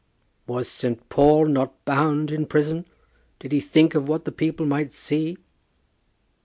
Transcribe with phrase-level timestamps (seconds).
[0.47, 1.07] "Was St.
[1.09, 2.87] Paul not bound in prison?
[3.39, 5.37] Did he think of what the people might see?"